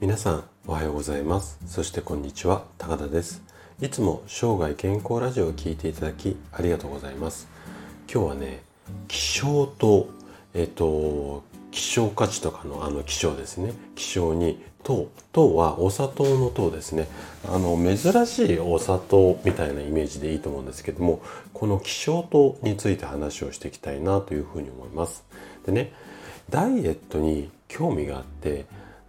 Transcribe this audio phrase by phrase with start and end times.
[0.00, 1.58] 皆さんおはようございます。
[1.66, 2.64] そしてこんにちは。
[2.78, 3.42] 高田です。
[3.82, 7.48] いつも生涯健康ラジオを聞いていただきありがとうございます。
[8.10, 8.62] 今日はね
[9.08, 10.08] 気象と
[10.54, 13.74] えっ、と希少価値とかのあの希少ですね。
[13.94, 17.06] 希少に糖糖はお砂糖の糖ですね。
[17.46, 21.20] あの珍しいお砂糖みたいなイメージでいいと思うんですけども
[21.52, 25.26] この希少糖について話をしていきたいなというふうに思います。
[25.66, 25.92] でね
[26.48, 28.64] ダイエットに興味があって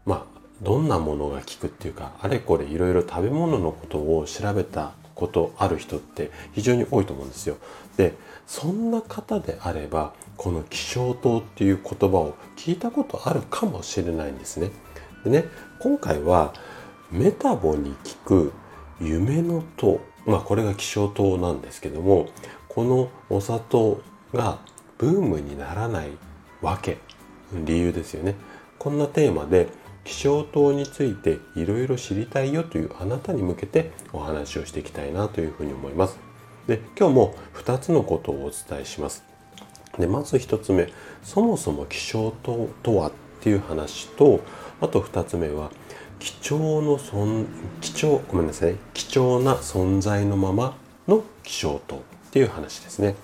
[0.06, 7.58] まあどんなものが効くっていうかあれこれいろいろ食べ物のことを調べたことある人って非常に多いと思うんですよ。
[7.98, 8.14] で
[8.48, 14.72] そんな方であればこの気象糖っていう言葉を聞いたことあるかもしれないんですね。
[15.24, 15.46] でね
[15.80, 16.54] 今回は
[17.12, 18.54] メタボに効く
[19.00, 22.28] 夢の糖まあこれが気象糖なんですけども
[22.70, 24.02] このお砂糖
[24.34, 24.60] が
[24.98, 26.12] ブームにならない
[26.62, 27.00] わけ
[27.54, 28.36] 理由ですよね。
[28.78, 29.68] こんなテーマで
[30.04, 36.18] 気象灯についていろいろ知りたいよというあなたに向けてお話をしていきたいなというふうに思います。
[36.68, 39.24] で今日も2つのことをお伝えします。
[39.98, 40.88] でまず1つ目
[41.24, 44.40] そもそも気象灯とはっていう話と
[44.80, 45.72] あと2つ目は
[46.20, 47.46] 貴重の存
[47.82, 50.78] 貴重ごめんなさい貴重な存在のまま
[51.08, 52.00] の気象灯っ
[52.32, 53.16] ていう話ですね。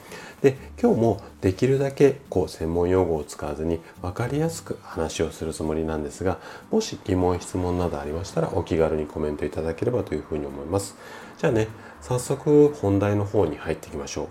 [0.42, 6.38] で今日もできるだけこう専門用語を使わずに分かりやすく話をするつもりなんですが
[6.70, 10.96] もし疑問質問などありましたらお気軽にコメントいただければというふうに思います。
[11.38, 11.68] じゃあね
[12.02, 14.28] 早速本題の方に入っていきましょう。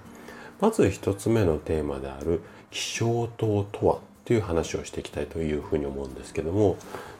[0.60, 6.76] まず1つ目のテーマである気象灯とはという話をしていきたいというふうに思うんですけども。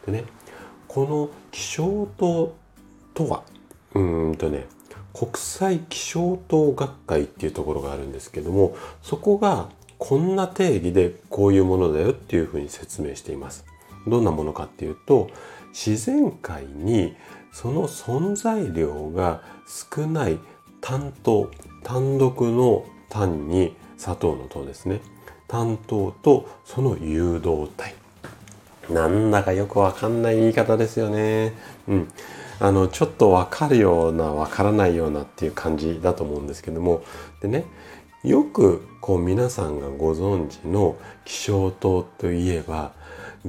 [0.06, 0.24] でね
[0.88, 2.54] この気象灯
[3.14, 3.42] とは
[3.94, 4.66] うんとね
[5.16, 13.64] 国際気象灯学会っていうところがあるんですけどもそこがこんな定義でこういうものだよっていうふうに説明しています。
[14.06, 15.30] どんなものかっていうと
[15.70, 17.16] 自然界に
[17.50, 19.40] その存在量が
[19.94, 20.38] 少ない
[20.82, 21.50] 単糖
[21.82, 25.00] 単独の単に砂糖の糖ですね
[25.48, 27.94] 単糖とその誘導体
[28.90, 31.54] なんだかよくわかんない言い方ですよね。
[31.88, 32.08] うん。
[32.58, 37.02] あの、ちょっとわかるような、わからないようなっていう感じだと思うんですけども。
[37.40, 37.64] でね、
[38.24, 42.92] よくこう皆さんがご存知の気象糖といえば、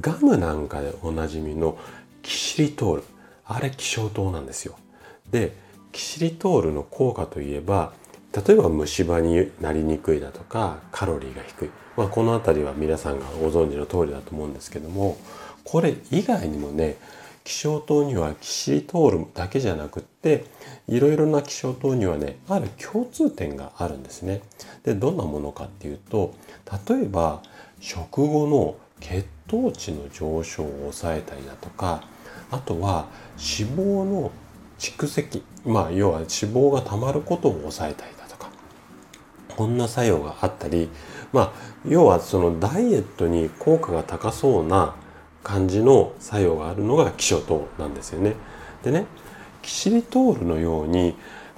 [0.00, 1.78] ガムなんかでおなじみの
[2.22, 3.02] キシリトール。
[3.46, 4.74] あれ気象糖なんですよ。
[5.30, 5.54] で、
[5.92, 7.92] キシリトールの効果といえば、
[8.46, 15.16] 例えば虫歯になりにくいだとかカロリーが低い、まあ、この辺りは皆さんがご存知の通りだと思うんですけども
[15.64, 16.96] これ以外にもね
[17.48, 20.44] 気象灯にはキシリトールだけじゃなくって
[20.86, 24.42] いろいろな気象灯にはねある共通点があるんですね。
[24.84, 26.34] でどんなものかっていうと
[26.90, 27.42] 例えば
[27.80, 32.02] 食後の血糖値の上昇を抑えたりだとか
[32.50, 33.06] あとは
[33.38, 34.30] 脂肪の
[34.78, 38.50] 蓄積まあ要は脂肪がたまることを抑えたりだとか
[39.56, 40.90] こんな作用があったり
[41.32, 41.52] まあ
[41.88, 44.94] 要はそのダイエットに効果が高そうな
[45.42, 48.34] 感じの作用があるのがキショ糖なんですよね。
[48.82, 49.06] でね
[49.62, 51.16] キシリトールのように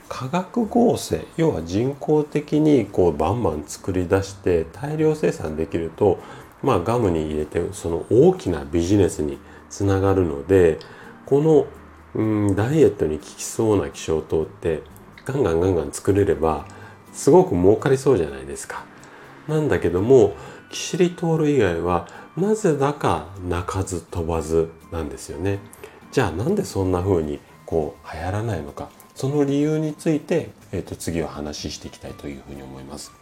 [0.09, 6.19] 化学合成要は人工的にこうバンバン作り出して大量生産できると
[6.63, 9.39] まあガムに入れてその大きなビジネスに
[9.71, 10.79] つながるので
[11.27, 11.67] この
[12.15, 14.83] うんダイエットに効きそうな気象糖って
[15.25, 16.67] ガンガンガンガン作れれば
[17.13, 18.85] すごく儲かりそうじゃないですか。
[19.47, 20.35] なんだけども
[20.71, 22.07] キシリトール以外は
[22.41, 25.59] なぜだか鳴かず飛ばずなんですよね。
[26.11, 33.13] じゃあなんでそんな風にこう流行らないのかその理由について、えー、と次は話していきたいというふうに思います。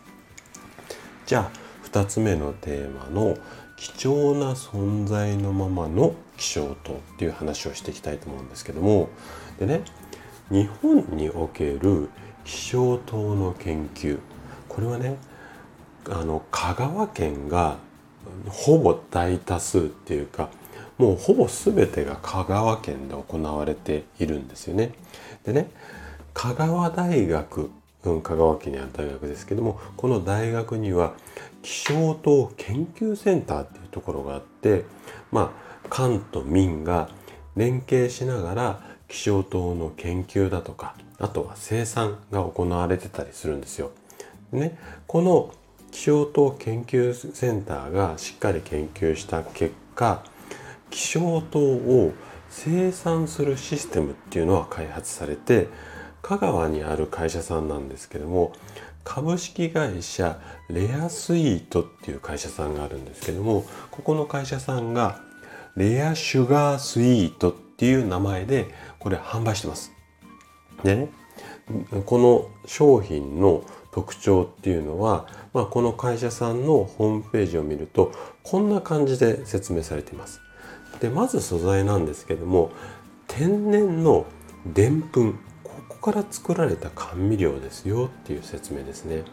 [1.27, 3.37] じゃあ2つ目のテーマの
[3.77, 9.09] 貴重な存在のままの気象とっていう話をしていきたいと思うんですけども
[9.59, 9.83] でね
[10.51, 12.09] 日本における
[12.45, 14.19] 気象灯の研究
[14.69, 15.17] これはね
[16.09, 17.79] あの香川県が
[18.49, 20.51] ほぼ大多数っていうか
[20.97, 24.93] もうほぼ全てが香川県で行われているんですよね。
[25.45, 25.71] でね
[26.35, 27.71] 香川大学、
[28.05, 31.15] うん、香川県にある大学ですけどもこの大学には
[31.63, 34.85] 気象灯研究センターっていうところがあって
[35.33, 37.09] まあ官と民が
[37.57, 43.91] 連携しながら気象灯の研究だとかあとは生産が行われてたりするんですよ。
[44.53, 45.51] ね、この
[45.99, 50.23] 気象灯研究センターがしっかり研究した結果
[50.91, 52.13] 気象灯を
[52.49, 55.67] 生産するシステムっていうのは開発されて
[56.23, 58.53] 香川にある会社さんなんですけども
[59.03, 65.21] 株式会社レアスイートっていう会社さんがあるんですけどもここの会社さんが
[65.75, 68.67] レアシュガースイートっっていう名前で
[68.99, 69.93] これ販売してます。
[70.83, 71.09] でね、
[72.07, 73.63] この商品の
[73.99, 78.13] 特徴っていうのは、まあ、この会社さんのホームページを見ると
[78.45, 80.41] こんな感じで説明されています。
[81.01, 82.71] でまず素材なんですけども
[83.27, 84.25] 天然の
[84.67, 85.33] でんぷん
[85.65, 89.25] ここから作られた甘味料ですよっていう説明ですね。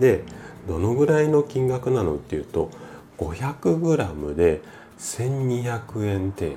[0.00, 0.24] で
[0.66, 2.70] どのぐらいの金額なのっていうと
[3.18, 4.62] 500g で
[4.98, 6.52] 1200円程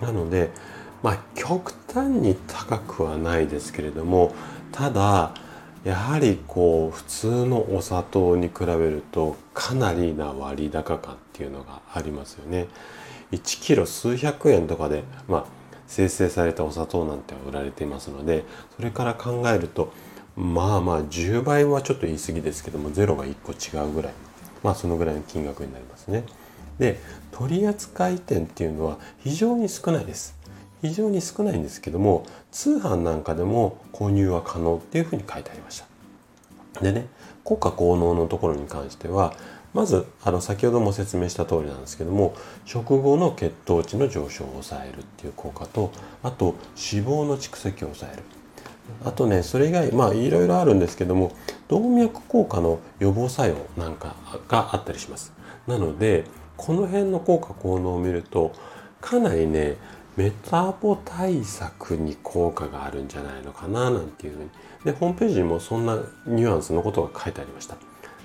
[0.00, 0.50] 度なので
[1.02, 4.32] まあ極端に高くはないですけれども
[4.70, 5.34] ただ
[5.86, 12.66] やはりこう普通のお砂糖に比べるとかなりな割高感っていうのがありますよね。
[13.30, 15.44] 1キロ数百円とかで、まあ、
[15.86, 18.44] 生成されたお砂糖なんて売られていますので
[18.74, 19.92] それから考えると
[20.36, 24.12] まあまあ10倍はちょっと言い過ぎですけども0が1個違うぐらい
[24.64, 26.24] まあそのぐらいの金額になりますね。
[26.80, 26.98] で
[27.30, 30.36] 取扱店っていうのは非常に少ないです。
[30.82, 35.86] 非常に少ないんですけども通販なんかでも購入は可能っていうふうに書いてありました。
[36.80, 37.06] でね
[37.44, 39.34] 国家効能のところに関しては
[39.72, 42.34] まずあの先ほども説明した通りなんですけども
[42.64, 45.92] 食後の血糖値の上昇を抑えるっていう効果と
[46.22, 48.22] あと脂肪の蓄積を抑える
[49.04, 51.32] あとねそれ以外まあいろいろあるんですけども
[51.68, 54.16] 動脈硬化の予防作用なんか
[54.48, 55.32] があったりします
[55.66, 56.24] なので
[56.56, 58.52] この辺の効果効能を見ると
[59.00, 59.76] かなりね
[60.16, 64.50] メタボ対策に効果があるんじゃないのかななんていうふうに
[64.84, 67.76] でホームページにもそんなニュアンスのことが書いてありました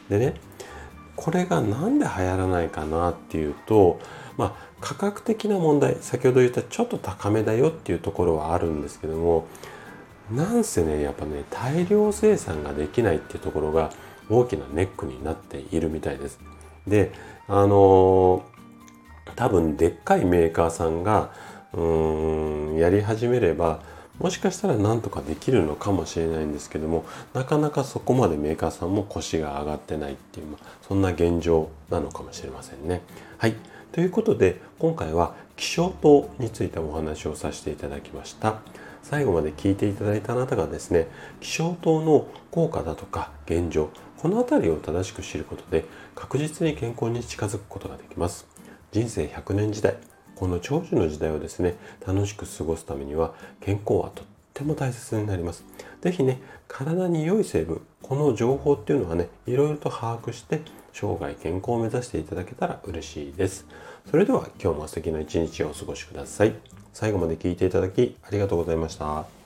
[0.09, 0.35] でね
[1.15, 3.99] これが何で流行らないかなっていうと
[4.37, 9.47] まあ価格的な問題先ほど言ったちょっと高めだよっていうところはあるんですけども
[10.31, 13.91] なんせねやっぱね大量生産ができないっていうところが
[14.29, 16.39] 大きなネックになっているみたいです。
[16.87, 17.11] で
[17.47, 18.43] あの
[19.35, 21.33] 多分でっかいメーカーさんが
[21.73, 23.81] うーんやり始めれば
[24.19, 30.45] もしかしたらなんとかできるのかもしれないんですけどもなかなかそこまでメーカーさんも腰が上がってないっていう、
[30.87, 33.01] そんな現状なのかもしれませんね。
[33.37, 33.55] はい
[33.91, 38.59] ということで今回は気象灯についてお話をさせていただきました。
[39.03, 41.07] 最後まで聞いていただいたあなたがですね
[41.39, 43.89] 気象灯の効果だとか現状
[44.19, 48.45] この辺りを正しく知ることで確実に健康に近づくことができます
[48.91, 49.97] 人生100年時代
[50.41, 55.63] この長寿の時代をですね楽しく過ごすためには健康はとっても大切になります。
[56.01, 60.61] 是非ね体に良い成分この情報っていうのはねいろいろと把握して
[60.93, 63.67] 生涯健康を目指していただけたら嬉しいです。
[64.09, 66.55] それでは今日も素敵な一日をお過ごしください。
[66.91, 69.40] 最後まで聞いていただきありがとうございました。